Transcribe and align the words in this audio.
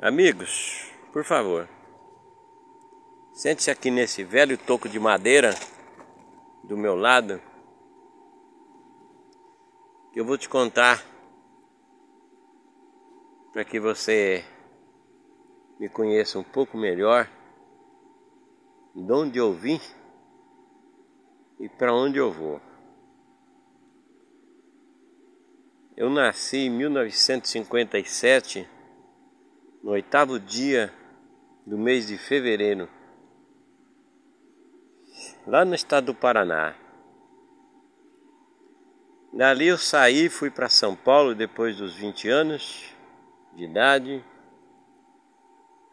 Amigos, 0.00 0.90
por 1.12 1.24
favor, 1.24 1.68
sente-se 3.32 3.70
aqui 3.70 3.92
nesse 3.92 4.24
velho 4.24 4.58
toco 4.58 4.88
de 4.88 4.98
madeira 4.98 5.54
do 6.64 6.76
meu 6.76 6.96
lado, 6.96 7.40
que 10.12 10.18
eu 10.18 10.24
vou 10.24 10.36
te 10.36 10.48
contar 10.48 11.00
para 13.52 13.64
que 13.64 13.78
você 13.78 14.44
me 15.78 15.88
conheça 15.88 16.40
um 16.40 16.44
pouco 16.44 16.76
melhor, 16.76 17.30
de 18.94 19.12
onde 19.12 19.38
eu 19.38 19.52
vim 19.52 19.80
e 21.60 21.68
para 21.68 21.94
onde 21.94 22.18
eu 22.18 22.32
vou. 22.32 22.60
Eu 25.96 26.10
nasci 26.10 26.66
em 26.66 26.70
1957 26.70 28.73
no 29.84 29.90
oitavo 29.90 30.40
dia 30.40 30.90
do 31.66 31.76
mês 31.76 32.06
de 32.06 32.16
fevereiro, 32.16 32.88
lá 35.46 35.62
no 35.62 35.74
estado 35.74 36.06
do 36.06 36.14
Paraná. 36.14 36.74
Dali 39.30 39.66
eu 39.66 39.76
saí, 39.76 40.30
fui 40.30 40.50
para 40.50 40.70
São 40.70 40.96
Paulo 40.96 41.34
depois 41.34 41.76
dos 41.76 41.94
20 41.96 42.28
anos 42.30 42.94
de 43.52 43.64
idade. 43.64 44.24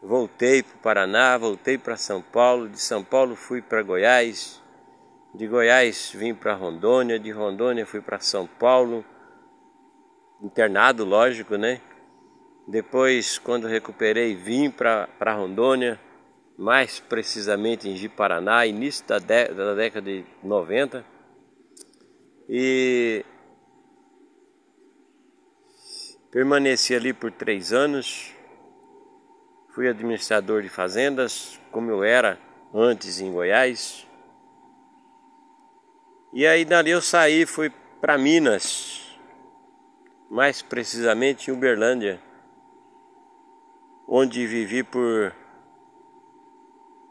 Voltei 0.02 0.64
para 0.64 0.76
o 0.76 0.80
Paraná, 0.80 1.38
voltei 1.38 1.78
para 1.78 1.98
São 1.98 2.22
Paulo, 2.22 2.70
de 2.70 2.80
São 2.80 3.04
Paulo 3.04 3.36
fui 3.36 3.62
para 3.62 3.84
Goiás, 3.84 4.64
de 5.36 5.46
Goiás 5.48 6.14
vim 6.16 6.34
para 6.34 6.54
Rondônia, 6.54 7.20
de 7.20 7.30
Rondônia 7.30 7.86
fui 7.86 8.00
para 8.00 8.22
São 8.22 8.48
Paulo, 8.48 9.04
internado, 10.42 11.04
lógico, 11.04 11.58
né? 11.58 11.82
Depois, 12.72 13.38
quando 13.38 13.68
recuperei, 13.68 14.34
vim 14.34 14.72
para 14.72 15.34
Rondônia, 15.34 16.00
mais 16.58 17.02
precisamente 17.02 17.90
em 17.90 17.98
Ji-Paraná, 17.98 18.66
início 18.66 19.06
da, 19.06 19.18
da 19.18 19.76
década 19.76 20.10
de 20.10 20.24
90. 20.42 21.04
E 22.48 23.26
permaneci 26.32 26.96
ali 26.96 27.12
por 27.12 27.30
três 27.34 27.74
anos. 27.74 28.34
Fui 29.76 29.90
administrador 29.90 30.62
de 30.62 30.70
fazendas, 30.70 31.60
como 31.74 31.92
eu 31.92 32.06
era 32.06 32.40
antes 32.74 33.20
em 33.20 33.34
Goiás. 33.34 34.08
E 36.34 36.48
aí 36.48 36.64
dali 36.64 36.92
eu 36.92 37.02
saí, 37.02 37.46
fui 37.46 37.70
para 38.00 38.18
Minas, 38.18 39.20
mais 40.30 40.62
precisamente 40.62 41.52
em 41.52 41.54
Uberlândia 41.54 42.31
onde 44.14 44.46
vivi 44.46 44.84
por 44.84 45.34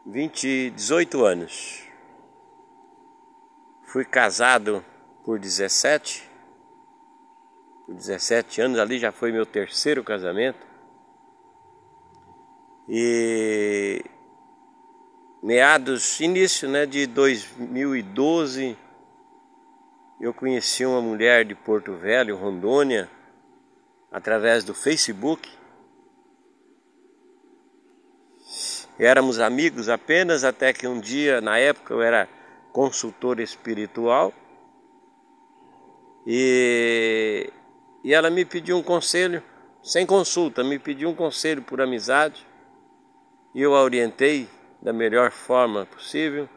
20, 0.05 0.69
18 0.69 1.25
anos. 1.25 1.83
Fui 3.85 4.05
casado 4.05 4.85
por 5.25 5.39
17, 5.39 6.29
por 7.87 7.95
17 7.95 8.61
anos, 8.61 8.77
ali 8.77 8.99
já 8.99 9.11
foi 9.11 9.31
meu 9.31 9.47
terceiro 9.47 10.03
casamento. 10.03 10.59
E 12.87 14.05
meados, 15.41 16.19
início 16.19 16.69
né, 16.69 16.85
de 16.85 17.07
2012, 17.07 18.77
eu 20.19 20.31
conheci 20.35 20.85
uma 20.85 21.01
mulher 21.01 21.45
de 21.45 21.55
Porto 21.55 21.95
Velho, 21.95 22.37
Rondônia, 22.37 23.09
através 24.11 24.63
do 24.63 24.75
Facebook. 24.75 25.60
Éramos 29.03 29.39
amigos 29.39 29.89
apenas 29.89 30.43
até 30.43 30.71
que 30.71 30.85
um 30.85 30.99
dia, 30.99 31.41
na 31.41 31.57
época 31.57 31.91
eu 31.91 32.03
era 32.03 32.29
consultor 32.71 33.39
espiritual 33.39 34.31
e, 36.23 37.51
e 38.03 38.13
ela 38.13 38.29
me 38.29 38.45
pediu 38.45 38.77
um 38.77 38.83
conselho, 38.83 39.41
sem 39.81 40.05
consulta, 40.05 40.63
me 40.63 40.77
pediu 40.77 41.09
um 41.09 41.15
conselho 41.15 41.63
por 41.63 41.81
amizade 41.81 42.45
e 43.55 43.61
eu 43.63 43.73
a 43.73 43.81
orientei 43.81 44.47
da 44.79 44.93
melhor 44.93 45.31
forma 45.31 45.87
possível. 45.87 46.47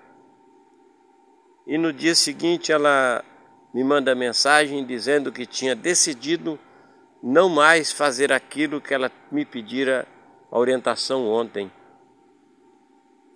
E 1.66 1.78
no 1.78 1.94
dia 1.94 2.14
seguinte 2.14 2.70
ela 2.70 3.24
me 3.72 3.82
manda 3.82 4.14
mensagem 4.14 4.84
dizendo 4.84 5.32
que 5.32 5.46
tinha 5.46 5.74
decidido 5.74 6.58
não 7.22 7.48
mais 7.48 7.90
fazer 7.90 8.30
aquilo 8.34 8.82
que 8.82 8.92
ela 8.92 9.10
me 9.32 9.46
pedira 9.46 10.06
a 10.52 10.58
orientação 10.58 11.26
ontem. 11.26 11.72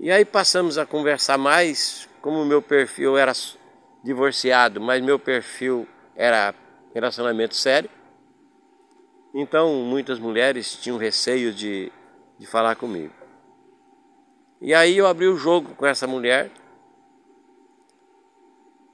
E 0.09 0.11
aí 0.11 0.25
passamos 0.25 0.79
a 0.79 0.87
conversar 0.87 1.37
mais, 1.37 2.09
como 2.23 2.43
meu 2.43 2.63
perfil 2.63 3.19
era 3.19 3.31
divorciado, 4.03 4.81
mas 4.81 5.05
meu 5.05 5.19
perfil 5.19 5.87
era 6.17 6.55
relacionamento 6.95 7.55
sério. 7.55 7.91
Então 9.35 9.71
muitas 9.83 10.19
mulheres 10.19 10.77
tinham 10.77 10.97
receio 10.97 11.53
de, 11.53 11.93
de 12.39 12.47
falar 12.47 12.75
comigo. 12.77 13.13
E 14.63 14.73
aí 14.73 14.97
eu 14.97 15.07
abri 15.07 15.27
o 15.27 15.37
jogo 15.37 15.75
com 15.75 15.85
essa 15.85 16.07
mulher. 16.07 16.51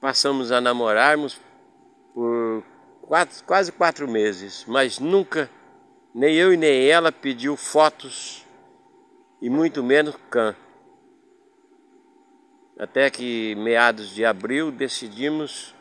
Passamos 0.01 0.51
a 0.51 0.59
namorarmos 0.59 1.39
por 2.13 2.61
quatro, 3.03 3.41
quase 3.45 3.71
quatro 3.71 4.05
meses, 4.05 4.65
mas 4.67 4.99
nunca, 4.99 5.49
nem 6.13 6.35
eu 6.35 6.51
e 6.51 6.57
nem 6.57 6.89
ela 6.89 7.09
pediu 7.09 7.55
fotos 7.55 8.45
e 9.41 9.49
muito 9.49 9.81
menos 9.81 10.17
can. 10.29 10.53
Até 12.77 13.09
que 13.09 13.55
meados 13.55 14.09
de 14.09 14.25
abril 14.25 14.71
decidimos 14.71 15.73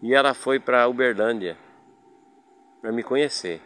e 0.00 0.14
ela 0.14 0.32
foi 0.32 0.60
para 0.60 0.88
Uberlândia 0.88 1.58
para 2.80 2.92
me 2.92 3.02
conhecer. 3.02 3.60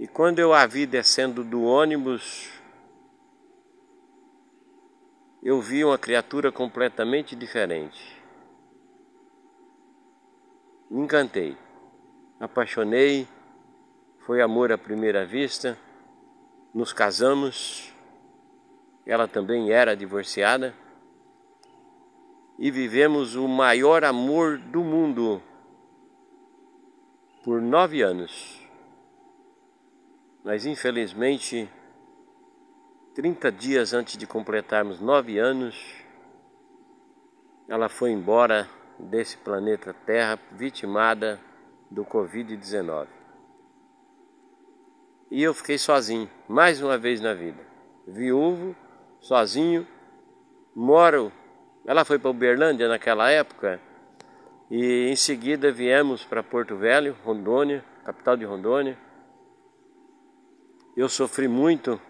E 0.00 0.08
quando 0.08 0.40
eu 0.40 0.52
a 0.52 0.66
vi 0.66 0.84
descendo 0.84 1.44
do 1.44 1.62
ônibus, 1.62 2.50
eu 5.40 5.60
vi 5.60 5.84
uma 5.84 5.96
criatura 5.96 6.50
completamente 6.50 7.36
diferente. 7.36 8.20
Me 10.90 11.02
encantei, 11.02 11.56
apaixonei, 12.40 13.28
foi 14.26 14.42
amor 14.42 14.72
à 14.72 14.78
primeira 14.78 15.24
vista, 15.24 15.78
nos 16.74 16.92
casamos 16.92 17.93
ela 19.06 19.28
também 19.28 19.70
era 19.70 19.96
divorciada, 19.96 20.74
e 22.58 22.70
vivemos 22.70 23.34
o 23.34 23.48
maior 23.48 24.04
amor 24.04 24.58
do 24.58 24.82
mundo 24.82 25.42
por 27.42 27.60
nove 27.60 28.00
anos. 28.00 28.60
Mas 30.44 30.64
infelizmente, 30.64 31.68
30 33.14 33.50
dias 33.50 33.92
antes 33.92 34.16
de 34.16 34.26
completarmos 34.26 35.00
nove 35.00 35.38
anos, 35.38 36.04
ela 37.68 37.88
foi 37.88 38.10
embora 38.10 38.68
desse 38.98 39.36
planeta 39.36 39.92
Terra 39.92 40.38
vitimada 40.52 41.40
do 41.90 42.04
Covid-19. 42.04 43.08
E 45.30 45.42
eu 45.42 45.52
fiquei 45.52 45.78
sozinho, 45.78 46.30
mais 46.48 46.80
uma 46.80 46.96
vez 46.96 47.20
na 47.20 47.34
vida, 47.34 47.60
viúvo 48.06 48.76
sozinho. 49.24 49.86
Moro. 50.74 51.32
Ela 51.86 52.04
foi 52.04 52.18
para 52.18 52.30
Uberlândia 52.30 52.88
naquela 52.88 53.30
época 53.30 53.80
e 54.70 55.08
em 55.10 55.16
seguida 55.16 55.70
viemos 55.70 56.24
para 56.24 56.42
Porto 56.42 56.76
Velho, 56.76 57.14
Rondônia, 57.22 57.84
capital 58.04 58.36
de 58.36 58.44
Rondônia. 58.44 58.98
Eu 60.96 61.08
sofri 61.08 61.46
muito 61.46 62.00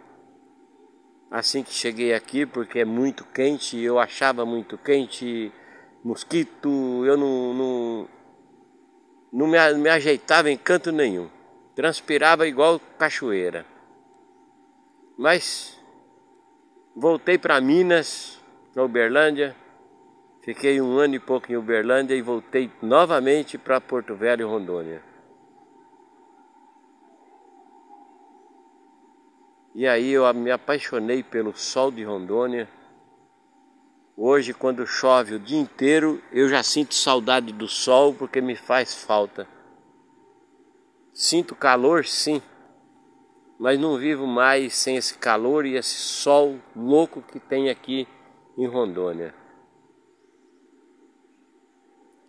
assim 1.30 1.64
que 1.64 1.72
cheguei 1.72 2.14
aqui 2.14 2.46
porque 2.46 2.80
é 2.80 2.84
muito 2.84 3.24
quente, 3.24 3.76
eu 3.80 3.98
achava 3.98 4.46
muito 4.46 4.78
quente, 4.78 5.52
mosquito, 6.04 7.04
eu 7.04 7.16
não, 7.16 7.54
não, 7.54 8.08
não 9.32 9.46
me, 9.48 9.74
me 9.74 9.88
ajeitava 9.88 10.50
em 10.50 10.56
canto 10.56 10.92
nenhum. 10.92 11.28
Transpirava 11.74 12.46
igual 12.46 12.80
cachoeira. 12.96 13.66
Mas 15.18 15.83
Voltei 16.96 17.36
para 17.36 17.60
Minas, 17.60 18.40
para 18.72 18.84
Uberlândia. 18.84 19.56
Fiquei 20.42 20.80
um 20.80 20.96
ano 20.96 21.16
e 21.16 21.18
pouco 21.18 21.50
em 21.50 21.56
Uberlândia 21.56 22.14
e 22.14 22.22
voltei 22.22 22.70
novamente 22.80 23.58
para 23.58 23.80
Porto 23.80 24.14
Velho, 24.14 24.48
Rondônia. 24.48 25.02
E 29.74 29.88
aí 29.88 30.12
eu 30.12 30.32
me 30.32 30.52
apaixonei 30.52 31.20
pelo 31.24 31.52
sol 31.56 31.90
de 31.90 32.04
Rondônia. 32.04 32.68
Hoje, 34.16 34.54
quando 34.54 34.86
chove 34.86 35.34
o 35.34 35.40
dia 35.40 35.58
inteiro, 35.58 36.22
eu 36.30 36.48
já 36.48 36.62
sinto 36.62 36.94
saudade 36.94 37.52
do 37.52 37.66
sol 37.66 38.14
porque 38.14 38.40
me 38.40 38.54
faz 38.54 38.94
falta. 38.94 39.48
Sinto 41.12 41.56
calor, 41.56 42.04
sim, 42.04 42.40
mas 43.64 43.80
não 43.80 43.96
vivo 43.96 44.26
mais 44.26 44.74
sem 44.74 44.98
esse 44.98 45.16
calor 45.16 45.64
e 45.64 45.74
esse 45.74 45.94
sol 45.94 46.60
louco 46.76 47.22
que 47.22 47.40
tem 47.40 47.70
aqui 47.70 48.06
em 48.58 48.66
Rondônia. 48.66 49.34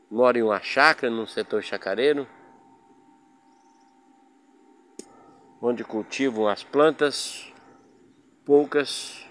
Moro 0.10 0.38
em 0.38 0.44
uma 0.44 0.62
chácara, 0.62 1.12
num 1.12 1.26
setor 1.26 1.62
chacareiro, 1.62 2.26
onde 5.62 5.84
cultivam 5.84 6.48
as 6.48 6.64
plantas, 6.64 7.54
poucas, 8.46 9.28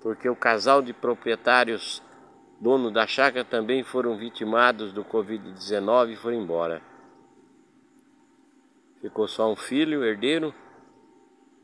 porque 0.00 0.30
o 0.30 0.34
casal 0.34 0.80
de 0.80 0.94
proprietários, 0.94 2.02
dono 2.58 2.90
da 2.90 3.06
chácara, 3.06 3.44
também 3.44 3.84
foram 3.84 4.16
vitimados 4.16 4.94
do 4.94 5.04
Covid-19 5.04 6.12
e 6.12 6.16
foram 6.16 6.38
embora. 6.38 6.80
Ficou 9.02 9.28
só 9.28 9.52
um 9.52 9.56
filho, 9.56 10.02
herdeiro, 10.02 10.54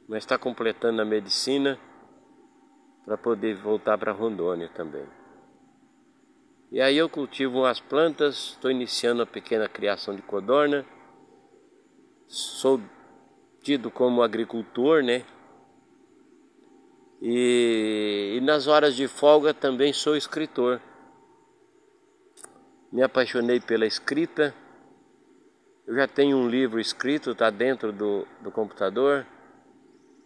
mas 0.09 0.25
está 0.25 0.39
completando 0.39 1.03
a 1.03 1.05
medicina 1.05 1.79
para 3.05 3.19
poder 3.19 3.57
voltar 3.57 3.99
para 3.99 4.11
Rondônia 4.11 4.71
também. 4.75 5.07
E 6.73 6.81
aí 6.81 6.97
eu 6.97 7.09
cultivo 7.09 7.59
umas 7.59 7.81
plantas, 7.81 8.51
estou 8.51 8.71
iniciando 8.71 9.23
a 9.23 9.27
pequena 9.27 9.69
criação 9.69 10.17
de 10.17 10.23
codorna. 10.23 10.85
Sou 12.27 12.81
tido 13.63 13.91
como 13.91 14.23
agricultor, 14.23 15.03
né? 15.03 15.25
E, 17.21 18.37
e 18.37 18.41
nas 18.41 18.67
horas 18.67 18.95
de 18.95 19.09
folga 19.09 19.53
também 19.53 19.93
sou 19.93 20.17
escritor. 20.17 20.81
Me 22.93 23.03
apaixonei 23.03 23.61
pela 23.61 23.87
escrita. 23.87 24.55
Eu 25.87 25.95
já 25.95 26.07
tenho 26.07 26.37
um 26.37 26.49
livro 26.49 26.79
escrito, 26.79 27.31
está 27.31 27.49
dentro 27.49 27.93
do, 27.93 28.27
do 28.43 28.51
computador, 28.51 29.27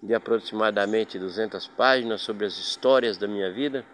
de 0.02 0.14
aproximadamente 0.14 1.18
200 1.18 1.68
páginas 1.68 2.22
sobre 2.22 2.46
as 2.46 2.58
histórias 2.58 3.16
da 3.16 3.28
minha 3.28 3.52
vida 3.52 3.86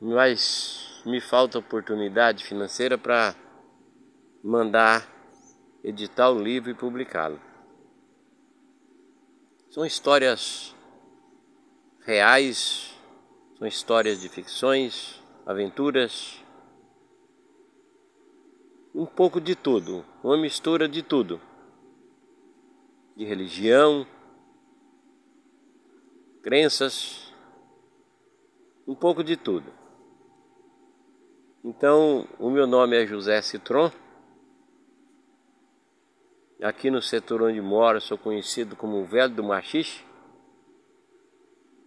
mas 0.00 1.02
me 1.06 1.20
falta 1.20 1.58
oportunidade 1.58 2.44
financeira 2.44 2.98
para 2.98 3.34
mandar 4.42 5.08
editar 5.82 6.30
o 6.30 6.38
livro 6.38 6.70
e 6.70 6.74
publicá-lo. 6.74 7.40
São 9.70 9.84
histórias 9.84 10.74
reais, 12.00 12.94
são 13.58 13.66
histórias 13.66 14.20
de 14.20 14.28
ficções, 14.28 15.22
aventuras, 15.44 16.42
um 18.94 19.06
pouco 19.06 19.40
de 19.40 19.54
tudo, 19.54 20.04
uma 20.22 20.36
mistura 20.36 20.88
de 20.88 21.02
tudo. 21.02 21.40
De 23.14 23.24
religião, 23.24 24.06
crenças, 26.46 27.34
um 28.86 28.94
pouco 28.94 29.24
de 29.24 29.36
tudo. 29.36 29.68
Então, 31.64 32.24
o 32.38 32.48
meu 32.48 32.68
nome 32.68 32.96
é 32.96 33.04
José 33.04 33.42
Citron. 33.42 33.90
Aqui 36.62 36.88
no 36.88 37.02
setor 37.02 37.42
onde 37.42 37.60
moro, 37.60 38.00
sou 38.00 38.16
conhecido 38.16 38.76
como 38.76 38.98
o 38.98 39.04
Velho 39.04 39.34
do 39.34 39.42
Machixe. 39.42 40.04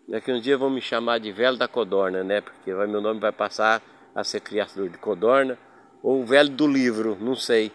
Daqui 0.10 0.30
um 0.30 0.42
dia 0.42 0.58
vão 0.58 0.70
me 0.70 0.82
chamar 0.82 1.20
de 1.20 1.32
Velho 1.32 1.56
da 1.56 1.70
Codorna, 1.70 2.22
né? 2.22 2.42
Porque 2.42 2.74
vai, 2.74 2.86
meu 2.86 3.00
nome 3.00 3.22
vai 3.22 3.32
passar 3.32 3.82
a 4.14 4.26
ser 4.26 4.42
criador 4.42 4.90
de 4.90 4.98
codorna. 4.98 5.58
Ou 6.04 6.22
o 6.22 6.26
Velho 6.26 6.50
do 6.50 6.68
Livro, 6.68 7.18
não 7.22 7.34
sei. 7.34 7.72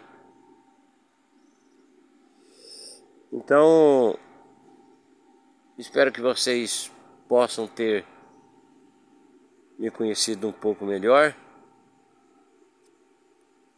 Então, 3.33 4.19
espero 5.79 6.13
que 6.13 6.21
vocês 6.21 6.91
possam 7.29 7.67
ter 7.67 8.05
me 9.79 9.91
conhecido 9.91 10.49
um 10.49 10.53
pouco 10.53 10.85
melhor 10.85 11.35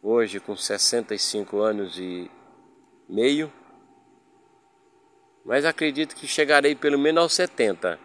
hoje 0.01 0.39
com 0.39 0.55
65 0.55 1.57
anos 1.57 1.97
e 1.97 2.29
meio, 3.09 3.51
mas 5.43 5.65
acredito 5.65 6.15
que 6.15 6.27
chegarei 6.27 6.75
pelo 6.75 6.97
menos 6.99 7.23
aos 7.23 7.33
70. 7.33 7.99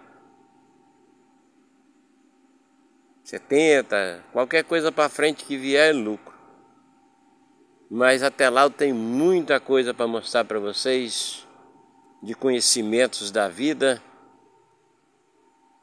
70, 3.24 4.24
qualquer 4.32 4.64
coisa 4.64 4.90
para 4.90 5.08
frente 5.08 5.44
que 5.44 5.56
vier 5.56 5.90
é 5.90 5.92
lucro. 5.92 6.32
Mas 7.90 8.22
até 8.22 8.48
lá 8.48 8.62
eu 8.62 8.70
tenho 8.70 8.94
muita 8.94 9.60
coisa 9.60 9.92
para 9.92 10.06
mostrar 10.06 10.44
para 10.44 10.58
vocês 10.58 11.46
de 12.22 12.34
conhecimentos 12.34 13.30
da 13.30 13.48
vida, 13.48 14.02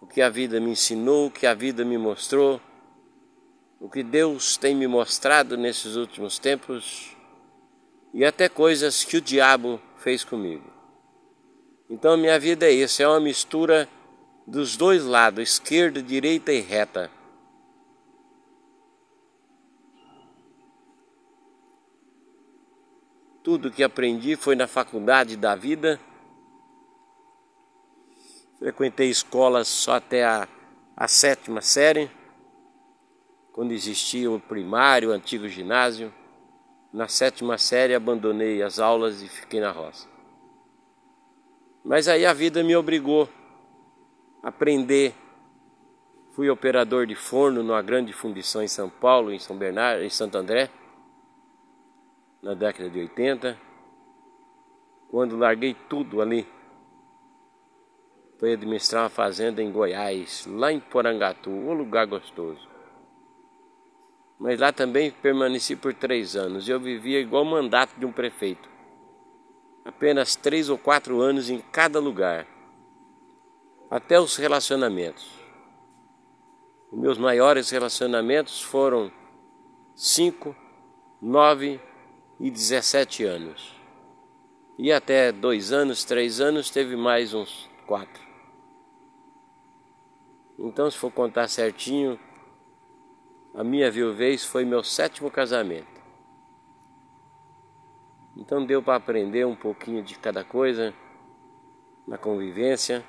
o 0.01 0.07
que 0.07 0.21
a 0.21 0.29
vida 0.29 0.59
me 0.59 0.71
ensinou, 0.71 1.27
o 1.27 1.31
que 1.31 1.45
a 1.45 1.53
vida 1.53 1.83
me 1.83 1.97
mostrou 1.97 2.61
o 3.79 3.89
que 3.89 4.03
Deus 4.03 4.57
tem 4.57 4.75
me 4.75 4.87
mostrado 4.87 5.55
nesses 5.55 5.95
últimos 5.95 6.37
tempos 6.37 7.15
e 8.13 8.25
até 8.25 8.49
coisas 8.49 9.03
que 9.05 9.17
o 9.17 9.21
diabo 9.21 9.79
fez 9.97 10.23
comigo. 10.23 10.65
Então 11.89 12.17
minha 12.17 12.37
vida 12.37 12.67
é 12.67 12.71
isso, 12.71 13.01
é 13.01 13.07
uma 13.07 13.19
mistura 13.19 13.87
dos 14.45 14.75
dois 14.75 15.05
lados, 15.05 15.41
esquerda, 15.41 16.03
direita 16.03 16.51
e 16.51 16.59
reta. 16.59 17.09
Tudo 23.41 23.71
que 23.71 23.81
aprendi 23.81 24.35
foi 24.35 24.55
na 24.55 24.67
faculdade 24.67 25.37
da 25.37 25.55
vida. 25.55 25.99
Frequentei 28.59 29.09
escolas 29.09 29.69
só 29.69 29.95
até 29.95 30.25
a, 30.25 30.45
a 30.95 31.07
sétima 31.07 31.61
série 31.61 32.11
quando 33.53 33.71
existia 33.71 34.29
o 34.29 34.39
primário, 34.39 35.09
o 35.09 35.11
antigo 35.13 35.47
ginásio. 35.47 36.13
Na 36.91 37.07
sétima 37.07 37.57
série 37.57 37.95
abandonei 37.95 38.61
as 38.61 38.79
aulas 38.79 39.21
e 39.21 39.29
fiquei 39.29 39.61
na 39.61 39.71
roça. 39.71 40.07
Mas 41.83 42.07
aí 42.07 42.25
a 42.25 42.33
vida 42.33 42.61
me 42.61 42.75
obrigou 42.75 43.29
a 44.43 44.49
aprender. 44.49 45.13
Fui 46.31 46.49
operador 46.49 47.05
de 47.05 47.15
forno 47.15 47.63
numa 47.63 47.81
grande 47.81 48.11
fundição 48.11 48.61
em 48.61 48.67
São 48.67 48.89
Paulo, 48.89 49.31
em 49.31 49.39
São 49.39 49.57
Bernardo, 49.57 50.03
em 50.03 50.09
Santo 50.09 50.37
André, 50.37 50.69
na 52.41 52.53
década 52.53 52.89
de 52.89 52.99
80. 52.99 53.57
Quando 55.09 55.37
larguei 55.37 55.73
tudo 55.87 56.21
ali, 56.21 56.47
fui 58.39 58.53
administrar 58.53 59.03
uma 59.03 59.09
fazenda 59.09 59.61
em 59.61 59.71
Goiás, 59.71 60.47
lá 60.47 60.71
em 60.71 60.79
Porangatu, 60.79 61.49
um 61.49 61.73
lugar 61.73 62.07
gostoso 62.07 62.69
mas 64.39 64.57
lá 64.57 64.71
também 64.71 65.11
permaneci 65.11 65.75
por 65.75 65.93
três 65.93 66.35
anos. 66.35 66.69
Eu 66.69 66.79
vivia 66.79 67.19
igual 67.19 67.43
mandato 67.43 67.99
de 67.99 68.05
um 68.05 68.11
prefeito. 68.11 68.69
Apenas 69.83 70.35
três 70.35 70.69
ou 70.69 70.77
quatro 70.77 71.19
anos 71.19 71.49
em 71.49 71.59
cada 71.59 71.99
lugar. 71.99 72.47
Até 73.91 74.17
os 74.17 74.37
relacionamentos. 74.37 75.29
Os 76.89 76.97
meus 76.97 77.17
maiores 77.17 77.69
relacionamentos 77.69 78.61
foram 78.61 79.11
cinco, 79.93 80.55
nove 81.21 81.79
e 82.39 82.49
dezessete 82.49 83.25
anos. 83.25 83.75
E 84.77 84.93
até 84.93 85.33
dois 85.33 85.73
anos, 85.73 86.05
três 86.05 86.39
anos, 86.39 86.69
teve 86.69 86.95
mais 86.95 87.33
uns 87.33 87.69
quatro. 87.85 88.28
Então, 90.59 90.91
se 90.91 90.97
for 90.97 91.11
contar 91.11 91.47
certinho, 91.47 92.19
a 93.53 93.63
minha 93.63 93.89
viuvez 93.89 94.45
foi 94.45 94.65
meu 94.65 94.83
sétimo 94.83 95.31
casamento. 95.31 95.99
Então 98.39 98.65
deu 98.65 98.81
para 98.81 98.95
aprender 98.95 99.45
um 99.45 99.55
pouquinho 99.55 100.01
de 100.01 100.17
cada 100.17 100.43
coisa 100.45 100.93
na 102.07 102.17
convivência. 102.17 103.03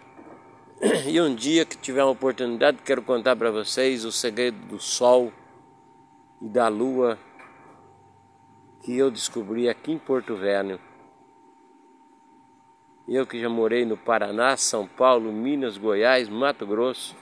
E 1.06 1.20
um 1.20 1.34
dia 1.34 1.64
que 1.64 1.76
tiver 1.76 2.02
uma 2.02 2.12
oportunidade, 2.12 2.78
quero 2.82 3.02
contar 3.02 3.36
para 3.36 3.50
vocês 3.50 4.04
o 4.04 4.10
segredo 4.10 4.56
do 4.66 4.78
sol 4.78 5.30
e 6.40 6.48
da 6.48 6.68
lua 6.68 7.18
que 8.82 8.96
eu 8.96 9.10
descobri 9.10 9.68
aqui 9.68 9.92
em 9.92 9.98
Porto 9.98 10.34
Velho. 10.36 10.80
Eu 13.12 13.26
que 13.26 13.40
já 13.40 13.48
morei 13.48 13.84
no 13.84 13.96
Paraná, 13.96 14.56
São 14.56 14.86
Paulo, 14.86 15.32
Minas, 15.32 15.76
Goiás, 15.76 16.28
Mato 16.28 16.64
Grosso, 16.64 17.16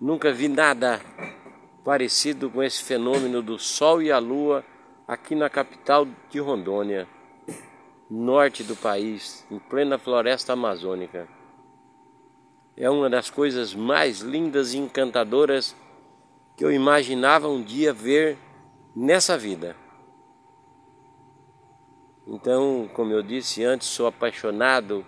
nunca 0.00 0.32
vi 0.32 0.48
nada 0.48 1.00
parecido 1.84 2.50
com 2.50 2.60
esse 2.60 2.82
fenômeno 2.82 3.40
do 3.40 3.60
Sol 3.60 4.02
e 4.02 4.10
a 4.10 4.18
Lua 4.18 4.64
aqui 5.06 5.36
na 5.36 5.48
capital 5.48 6.04
de 6.28 6.40
Rondônia, 6.40 7.06
norte 8.10 8.64
do 8.64 8.74
país, 8.74 9.46
em 9.52 9.58
plena 9.60 9.98
floresta 9.98 10.54
amazônica. 10.54 11.28
É 12.76 12.90
uma 12.90 13.08
das 13.08 13.30
coisas 13.30 13.72
mais 13.76 14.18
lindas 14.18 14.74
e 14.74 14.78
encantadoras 14.78 15.76
que 16.56 16.64
eu 16.64 16.72
imaginava 16.72 17.46
um 17.46 17.62
dia 17.62 17.92
ver 17.92 18.36
nessa 18.96 19.38
vida. 19.38 19.76
Então, 22.26 22.88
como 22.94 23.12
eu 23.12 23.22
disse 23.22 23.64
antes, 23.64 23.88
sou 23.88 24.06
apaixonado 24.06 25.04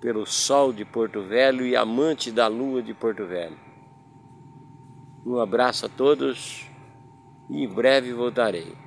pelo 0.00 0.26
sol 0.26 0.72
de 0.72 0.84
Porto 0.84 1.22
Velho 1.22 1.64
e 1.64 1.76
amante 1.76 2.32
da 2.32 2.46
lua 2.48 2.82
de 2.82 2.92
Porto 2.94 3.26
Velho. 3.26 3.58
Um 5.24 5.38
abraço 5.38 5.86
a 5.86 5.88
todos 5.88 6.66
e 7.48 7.64
em 7.64 7.68
breve 7.68 8.12
voltarei. 8.12 8.79